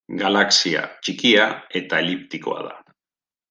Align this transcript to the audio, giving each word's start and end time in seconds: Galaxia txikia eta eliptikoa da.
Galaxia 0.19 0.81
txikia 1.03 1.45
eta 1.83 2.03
eliptikoa 2.07 2.69
da. 2.71 2.77